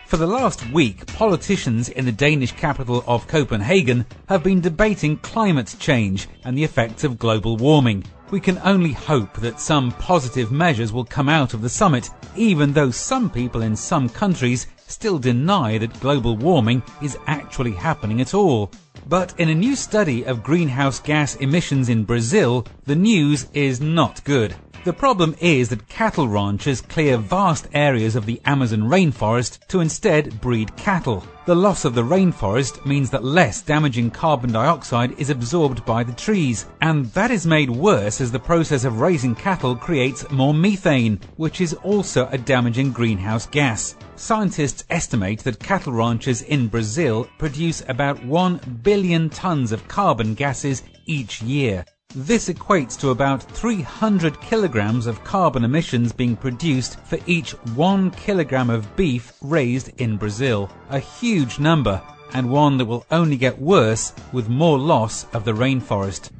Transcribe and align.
For 0.06 0.18
the 0.18 0.26
last 0.28 0.70
week, 0.70 1.04
politicians 1.14 1.88
in 1.88 2.04
the 2.04 2.12
Danish 2.12 2.52
capital 2.52 3.02
of 3.08 3.26
Copenhagen 3.26 4.06
have 4.28 4.44
been 4.44 4.60
debating 4.60 5.16
climate 5.16 5.74
change 5.80 6.28
and 6.44 6.56
the 6.56 6.62
effects 6.62 7.02
of 7.02 7.18
global 7.18 7.56
warming. 7.56 8.04
We 8.30 8.38
can 8.38 8.60
only 8.62 8.92
hope 8.92 9.34
that 9.38 9.58
some 9.58 9.90
positive 9.90 10.52
measures 10.52 10.92
will 10.92 11.04
come 11.04 11.28
out 11.28 11.54
of 11.54 11.60
the 11.60 11.68
summit, 11.68 12.08
even 12.36 12.72
though 12.72 12.92
some 12.92 13.28
people 13.28 13.62
in 13.62 13.74
some 13.74 14.08
countries 14.08 14.68
still 14.86 15.18
deny 15.18 15.76
that 15.78 15.98
global 15.98 16.36
warming 16.36 16.84
is 17.02 17.18
actually 17.26 17.72
happening 17.72 18.20
at 18.20 18.32
all. 18.32 18.70
But 19.08 19.34
in 19.38 19.48
a 19.48 19.54
new 19.54 19.74
study 19.74 20.24
of 20.24 20.44
greenhouse 20.44 21.00
gas 21.00 21.34
emissions 21.36 21.88
in 21.88 22.04
Brazil, 22.04 22.64
the 22.84 22.94
news 22.94 23.48
is 23.54 23.80
not 23.80 24.22
good. 24.22 24.54
The 24.86 24.92
problem 24.92 25.34
is 25.40 25.70
that 25.70 25.88
cattle 25.88 26.28
ranchers 26.28 26.80
clear 26.80 27.16
vast 27.16 27.66
areas 27.74 28.14
of 28.14 28.24
the 28.24 28.40
Amazon 28.44 28.82
rainforest 28.82 29.58
to 29.66 29.80
instead 29.80 30.40
breed 30.40 30.76
cattle. 30.76 31.24
The 31.44 31.56
loss 31.56 31.84
of 31.84 31.96
the 31.96 32.04
rainforest 32.04 32.86
means 32.86 33.10
that 33.10 33.24
less 33.24 33.62
damaging 33.62 34.12
carbon 34.12 34.52
dioxide 34.52 35.18
is 35.18 35.28
absorbed 35.28 35.84
by 35.84 36.04
the 36.04 36.12
trees, 36.12 36.66
and 36.82 37.06
that 37.14 37.32
is 37.32 37.48
made 37.48 37.68
worse 37.68 38.20
as 38.20 38.30
the 38.30 38.38
process 38.38 38.84
of 38.84 39.00
raising 39.00 39.34
cattle 39.34 39.74
creates 39.74 40.30
more 40.30 40.54
methane, 40.54 41.18
which 41.34 41.60
is 41.60 41.74
also 41.82 42.28
a 42.30 42.38
damaging 42.38 42.92
greenhouse 42.92 43.46
gas. 43.46 43.96
Scientists 44.14 44.84
estimate 44.88 45.40
that 45.40 45.58
cattle 45.58 45.94
ranchers 45.94 46.42
in 46.42 46.68
Brazil 46.68 47.28
produce 47.38 47.82
about 47.88 48.24
1 48.24 48.78
billion 48.84 49.30
tons 49.30 49.72
of 49.72 49.88
carbon 49.88 50.34
gases 50.34 50.84
each 51.06 51.42
year. 51.42 51.84
This 52.18 52.48
equates 52.48 52.98
to 53.00 53.10
about 53.10 53.42
300 53.42 54.40
kilograms 54.40 55.06
of 55.06 55.22
carbon 55.22 55.64
emissions 55.64 56.12
being 56.12 56.34
produced 56.34 56.98
for 57.00 57.18
each 57.26 57.50
one 57.74 58.10
kilogram 58.12 58.70
of 58.70 58.96
beef 58.96 59.34
raised 59.42 59.90
in 60.00 60.16
Brazil. 60.16 60.70
A 60.88 60.98
huge 60.98 61.58
number, 61.58 62.00
and 62.32 62.50
one 62.50 62.78
that 62.78 62.86
will 62.86 63.04
only 63.10 63.36
get 63.36 63.60
worse 63.60 64.14
with 64.32 64.48
more 64.48 64.78
loss 64.78 65.26
of 65.34 65.44
the 65.44 65.52
rainforest. 65.52 66.30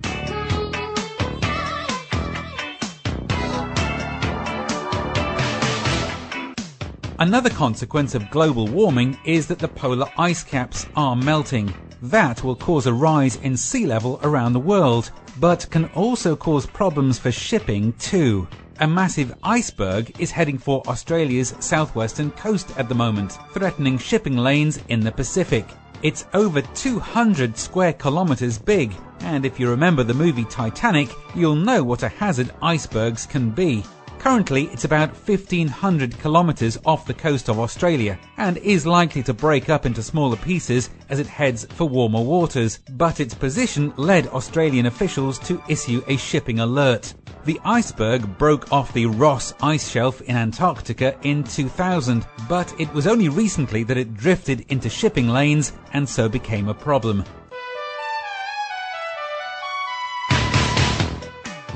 Another 7.19 7.51
consequence 7.51 8.15
of 8.15 8.31
global 8.31 8.67
warming 8.67 9.19
is 9.27 9.47
that 9.49 9.59
the 9.59 9.69
polar 9.69 10.11
ice 10.17 10.43
caps 10.43 10.87
are 10.97 11.15
melting. 11.15 11.75
That 12.03 12.45
will 12.45 12.57
cause 12.57 12.87
a 12.87 12.93
rise 12.93 13.37
in 13.37 13.57
sea 13.57 13.87
level 13.87 14.21
around 14.23 14.53
the 14.53 14.61
world, 14.61 15.11
but 15.41 15.69
can 15.71 15.87
also 15.95 16.37
cause 16.37 16.67
problems 16.67 17.19
for 17.19 17.33
shipping 17.33 17.93
too. 17.95 18.47
A 18.81 18.87
massive 18.87 19.35
iceberg 19.43 20.13
is 20.21 20.31
heading 20.31 20.59
for 20.59 20.83
Australia's 20.87 21.55
southwestern 21.61 22.31
coast 22.33 22.71
at 22.77 22.91
the 22.91 22.95
moment, 22.95 23.39
threatening 23.53 23.97
shipping 23.97 24.37
lanes 24.37 24.79
in 24.89 25.01
the 25.01 25.13
Pacific. 25.13 25.67
It's 26.03 26.27
over 26.35 26.61
200 26.61 27.57
square 27.57 27.95
kilometers 27.95 28.59
big, 28.59 28.93
and 29.21 29.47
if 29.47 29.59
you 29.59 29.71
remember 29.71 30.05
the 30.05 30.13
movie 30.13 30.45
Titanic, 30.45 31.09
you'll 31.35 31.57
know 31.57 31.83
what 31.83 32.03
a 32.03 32.09
hazard 32.09 32.53
icebergs 32.61 33.25
can 33.25 33.51
be. 33.51 33.83
Currently, 34.19 34.65
it's 34.73 34.85
about 34.85 35.11
1500 35.11 36.19
kilometers 36.19 36.79
off 36.85 37.07
the 37.07 37.15
coast 37.15 37.49
of 37.49 37.61
Australia 37.61 38.19
and 38.39 38.59
is 38.59 38.87
likely 38.87 39.23
to 39.23 39.33
break 39.33 39.69
up 39.69 39.87
into 39.87 40.03
smaller 40.03 40.37
pieces 40.37 40.91
as 41.09 41.21
it 41.21 41.27
heads 41.27 41.65
for 41.67 41.89
warmer 41.89 42.21
waters, 42.21 42.81
but 42.91 43.21
its 43.21 43.35
position 43.35 43.93
led 43.97 44.27
Australian 44.29 44.87
officials 44.87 45.39
to 45.41 45.63
issue 45.69 46.03
a 46.09 46.17
shipping 46.17 46.61
alert. 46.61 47.15
The 47.45 47.61
iceberg 47.65 48.37
broke 48.39 48.73
off 48.73 48.93
the 48.93 49.07
Ross 49.07 49.55
ice 49.63 49.89
shelf 49.89 50.21
in 50.23 50.35
Antarctica 50.35 51.17
in 51.23 51.45
2000, 51.45 52.27
but 52.49 52.75
it 52.81 52.93
was 52.93 53.07
only 53.07 53.29
recently 53.29 53.85
that 53.85 53.97
it 53.97 54.15
drifted 54.15 54.65
into 54.69 54.89
shipping 54.89 55.29
lanes 55.29 55.73
and 55.93 56.09
so 56.09 56.29
became 56.29 56.69
a 56.69 56.75
problem. 56.75 57.25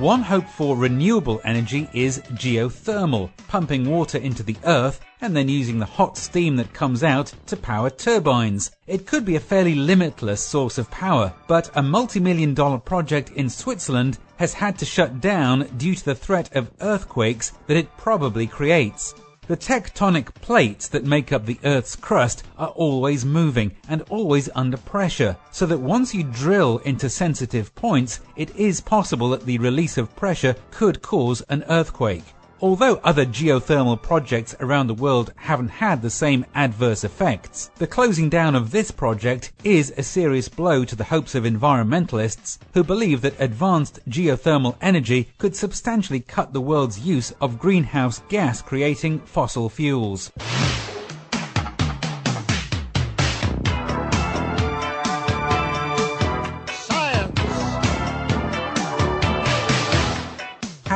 One 0.01 0.23
hope 0.23 0.49
for 0.49 0.79
renewable 0.79 1.43
energy 1.45 1.87
is 1.93 2.21
geothermal, 2.33 3.29
pumping 3.49 3.87
water 3.87 4.17
into 4.17 4.43
the 4.43 4.57
earth 4.65 4.99
and 5.21 5.37
then 5.37 5.47
using 5.47 5.79
the 5.79 5.85
hot 5.85 6.17
steam 6.17 6.57
that 6.57 6.73
comes 6.73 7.05
out 7.05 7.35
to 7.49 7.57
power 7.59 7.91
turbines. 7.91 8.71
It 8.87 9.07
could 9.07 9.27
be 9.27 9.37
a 9.37 9.41
fairly 9.41 9.75
limitless 9.75 10.41
source 10.41 10.79
of 10.79 10.91
power, 10.91 11.35
but 11.47 11.71
a 11.75 11.83
multi-million 11.83 12.55
dollar 12.55 12.79
project 12.79 13.29
in 13.33 13.51
Switzerland 13.51 14.17
has 14.39 14.55
had 14.55 14.79
to 14.79 14.87
shut 14.87 15.21
down 15.21 15.69
due 15.77 15.95
to 15.95 16.05
the 16.07 16.15
threat 16.15 16.57
of 16.57 16.71
earthquakes 16.81 17.53
that 17.67 17.77
it 17.77 17.95
probably 17.99 18.47
creates. 18.47 19.15
The 19.51 19.57
tectonic 19.57 20.33
plates 20.37 20.87
that 20.87 21.05
make 21.05 21.33
up 21.33 21.45
the 21.45 21.59
Earth's 21.65 21.97
crust 21.97 22.45
are 22.57 22.69
always 22.69 23.25
moving 23.25 23.73
and 23.89 24.03
always 24.03 24.49
under 24.55 24.77
pressure, 24.77 25.37
so 25.51 25.67
that 25.67 25.81
once 25.81 26.15
you 26.15 26.23
drill 26.23 26.79
into 26.85 27.11
sensitive 27.11 27.75
points, 27.75 28.21
it 28.37 28.55
is 28.55 28.81
possible 28.81 29.29
that 29.31 29.45
the 29.45 29.59
release 29.59 29.99
of 29.99 30.15
pressure 30.15 30.55
could 30.71 31.03
cause 31.03 31.41
an 31.49 31.65
earthquake. 31.69 32.23
Although 32.63 33.01
other 33.03 33.25
geothermal 33.25 34.03
projects 34.03 34.55
around 34.61 34.87
the 34.87 34.95
world 34.95 35.33
haven't 35.37 35.71
had 35.71 36.03
the 36.03 36.11
same 36.11 36.45
adverse 36.55 37.05
effects, 37.05 37.71
the 37.77 37.87
closing 37.87 38.29
down 38.29 38.55
of 38.55 38.71
this 38.71 38.91
project 38.91 39.51
is 39.65 39.95
a 39.97 40.03
serious 40.03 40.51
blow 40.51 40.85
to 40.85 40.95
the 40.95 41.05
hopes 41.05 41.35
of 41.35 41.45
environmentalists 41.45 42.59
who 42.75 42.85
believe 42.85 43.23
that 43.23 43.41
advanced 43.41 44.01
geothermal 44.11 44.77
energy 44.83 45.31
could 45.39 45.57
substantially 45.57 46.21
cut 46.21 46.53
the 46.53 46.61
world's 46.61 46.99
use 46.99 47.33
of 47.41 47.59
greenhouse 47.59 48.21
gas 48.29 48.61
creating 48.61 49.21
fossil 49.21 49.71
fuels. 49.71 50.31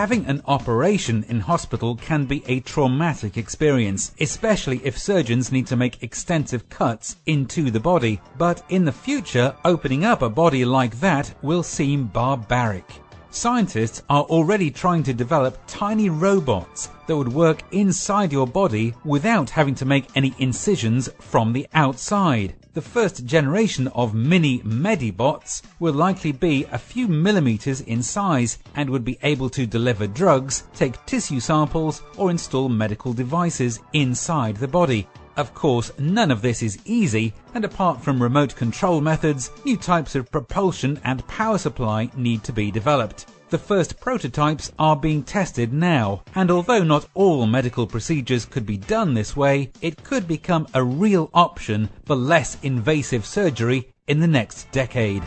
Having 0.04 0.26
an 0.26 0.42
operation 0.44 1.25
in 1.31 1.41
hospital 1.41 1.97
can 1.97 2.26
be 2.26 2.44
a 2.47 2.60
traumatic 2.60 3.38
experience, 3.38 4.12
especially 4.20 4.82
if 4.84 4.98
surgeons 4.98 5.50
need 5.50 5.66
to 5.69 5.76
make 5.76 6.03
extensive 6.03 6.69
cuts 6.69 7.16
into 7.25 7.70
the 7.70 7.81
body. 7.81 8.20
But 8.37 8.62
in 8.69 8.84
the 8.84 8.93
future, 8.93 9.56
opening 9.64 10.04
up 10.04 10.20
a 10.20 10.28
body 10.28 10.66
like 10.66 11.00
that 11.00 11.34
will 11.41 11.62
seem 11.62 12.04
barbaric. 12.04 12.84
Scientists 13.31 14.03
are 14.10 14.25
already 14.25 14.70
trying 14.70 15.04
to 15.04 15.14
develop 15.14 15.59
tiny 15.66 16.10
robots 16.10 16.91
that 17.06 17.16
would 17.16 17.32
work 17.32 17.62
inside 17.72 18.31
your 18.31 18.47
body 18.47 18.93
without 19.06 19.48
having 19.48 19.75
to 19.76 19.87
make 19.87 20.14
any 20.14 20.34
incisions 20.38 21.09
from 21.19 21.54
the 21.54 21.66
outside 21.72 22.54
the 22.75 22.83
first 22.83 23.25
generation 23.25 23.87
of 23.95 24.15
mini 24.15 24.59
Medibots 24.61 25.62
will 25.79 25.95
likely 25.95 26.33
be 26.33 26.67
a 26.73 26.79
few 26.79 27.07
millimeters 27.07 27.81
in 27.83 28.03
size 28.03 28.59
and 28.75 28.91
would 28.91 29.05
be 29.05 29.19
able 29.23 29.49
to 29.51 29.65
deliver 29.65 30.09
drugs, 30.09 30.65
take 30.75 31.07
tissue 31.07 31.41
samples, 31.41 32.03
or 32.17 32.31
install 32.31 32.69
medical 32.69 33.12
devices 33.12 33.79
inside 33.93 34.57
the 34.57 34.69
body. 34.69 35.09
Of 35.37 35.53
course, 35.55 35.91
none 35.99 36.31
of 36.31 36.43
this 36.43 36.62
is 36.62 36.78
easy, 36.84 37.34
and 37.55 37.65
apart 37.65 38.00
from 38.00 38.22
remote 38.22 38.55
control 38.55 39.00
methods, 39.00 39.50
new 39.65 39.77
types 39.77 40.15
of 40.15 40.31
propulsion 40.31 41.00
and 41.03 41.27
power 41.27 41.59
supply 41.59 42.11
need 42.17 42.45
to 42.45 42.53
be 42.53 42.71
developed. 42.71 43.26
The 43.50 43.58
first 43.58 44.00
prototypes 44.00 44.73
are 44.79 44.97
being 44.97 45.23
tested 45.23 45.73
now, 45.73 46.23
and 46.35 46.50
although 46.50 46.82
not 46.82 47.08
all 47.14 47.47
medical 47.47 47.87
procedures 47.87 48.44
could 48.44 48.64
be 48.64 48.76
done 48.76 49.14
this 49.14 49.37
way, 49.37 49.70
it 49.81 50.03
could 50.03 50.26
become 50.26 50.67
a 50.73 50.82
real 50.82 51.31
option 51.35 51.88
for 52.05 52.17
less 52.17 52.56
invasive 52.62 53.26
surgery 53.26 53.93
in 54.06 54.20
the 54.20 54.26
next 54.26 54.70
decade. 54.73 55.23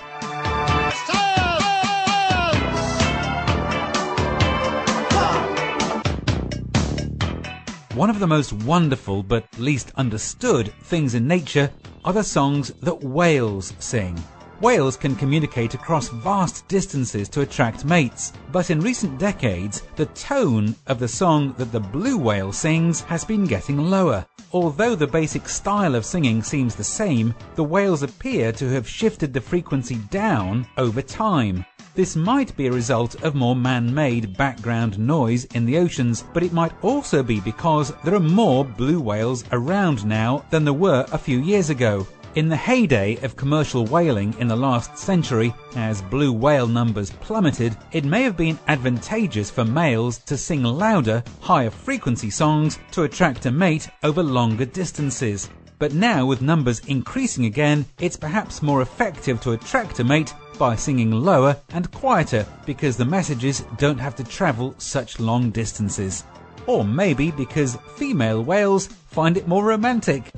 One 7.97 8.11
of 8.11 8.19
the 8.19 8.27
most 8.27 8.53
wonderful 8.53 9.23
but 9.23 9.47
least 9.57 9.91
understood 9.95 10.71
things 10.83 11.15
in 11.15 11.27
nature 11.27 11.71
are 12.05 12.13
the 12.13 12.21
songs 12.21 12.71
that 12.81 13.01
whales 13.01 13.73
sing. 13.79 14.15
Whales 14.59 14.97
can 14.97 15.15
communicate 15.15 15.75
across 15.75 16.09
vast 16.09 16.67
distances 16.67 17.29
to 17.29 17.41
attract 17.41 17.85
mates, 17.85 18.33
but 18.51 18.71
in 18.71 18.81
recent 18.81 19.19
decades, 19.19 19.83
the 19.95 20.07
tone 20.07 20.73
of 20.87 20.97
the 20.97 21.07
song 21.07 21.53
that 21.59 21.71
the 21.71 21.79
blue 21.79 22.17
whale 22.17 22.51
sings 22.51 23.01
has 23.01 23.23
been 23.23 23.45
getting 23.45 23.77
lower. 23.77 24.25
Although 24.53 24.95
the 24.95 25.05
basic 25.05 25.47
style 25.47 25.93
of 25.93 26.05
singing 26.05 26.41
seems 26.41 26.73
the 26.73 26.83
same, 26.83 27.35
the 27.53 27.63
whales 27.63 28.01
appear 28.01 28.51
to 28.53 28.67
have 28.69 28.89
shifted 28.89 29.31
the 29.31 29.41
frequency 29.41 29.97
down 30.09 30.65
over 30.77 31.03
time. 31.03 31.63
This 31.93 32.15
might 32.15 32.55
be 32.57 32.67
a 32.67 32.71
result 32.71 33.21
of 33.23 33.35
more 33.35 33.55
man-made 33.55 34.37
background 34.37 34.97
noise 34.97 35.45
in 35.53 35.65
the 35.65 35.77
oceans, 35.77 36.23
but 36.33 36.43
it 36.43 36.53
might 36.53 36.71
also 36.83 37.21
be 37.21 37.39
because 37.39 37.93
there 38.03 38.15
are 38.15 38.19
more 38.19 38.65
blue 38.65 39.01
whales 39.01 39.43
around 39.51 40.05
now 40.05 40.45
than 40.49 40.63
there 40.63 40.73
were 40.73 41.05
a 41.11 41.17
few 41.17 41.39
years 41.39 41.69
ago. 41.69 42.07
In 42.37 42.49
the 42.49 42.55
heyday 42.55 43.15
of 43.23 43.35
commercial 43.35 43.83
whaling 43.87 44.35
in 44.37 44.47
the 44.47 44.55
last 44.55 44.95
century, 44.95 45.55
as 45.75 46.03
blue 46.03 46.31
whale 46.31 46.67
numbers 46.67 47.09
plummeted, 47.09 47.75
it 47.93 48.05
may 48.05 48.21
have 48.21 48.37
been 48.37 48.59
advantageous 48.67 49.49
for 49.49 49.65
males 49.65 50.19
to 50.19 50.37
sing 50.37 50.61
louder, 50.61 51.23
higher 51.41 51.71
frequency 51.71 52.29
songs 52.29 52.77
to 52.91 53.05
attract 53.05 53.47
a 53.47 53.51
mate 53.51 53.89
over 54.03 54.21
longer 54.21 54.65
distances. 54.65 55.49
But 55.79 55.93
now, 55.93 56.27
with 56.27 56.43
numbers 56.43 56.77
increasing 56.85 57.45
again, 57.45 57.87
it's 57.99 58.15
perhaps 58.15 58.61
more 58.61 58.83
effective 58.83 59.41
to 59.41 59.53
attract 59.53 59.99
a 59.99 60.03
mate 60.03 60.31
by 60.59 60.75
singing 60.75 61.09
lower 61.09 61.57
and 61.69 61.91
quieter 61.91 62.45
because 62.67 62.97
the 62.97 63.03
messages 63.05 63.63
don't 63.79 63.97
have 63.97 64.15
to 64.15 64.23
travel 64.23 64.75
such 64.77 65.19
long 65.19 65.49
distances. 65.49 66.23
Or 66.67 66.85
maybe 66.85 67.31
because 67.31 67.79
female 67.95 68.43
whales 68.43 68.85
find 68.85 69.37
it 69.37 69.47
more 69.47 69.65
romantic. 69.65 70.31